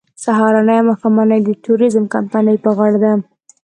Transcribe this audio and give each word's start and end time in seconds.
سهارنۍ 0.23 0.77
او 0.81 0.85
ماښامنۍ 0.89 1.39
د 1.43 1.49
ټوریزم 1.63 2.05
کمپنۍ 2.13 2.57
په 2.63 2.69
غاړه 2.77 2.99
ده. 3.03 3.13